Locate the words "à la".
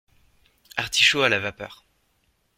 1.21-1.37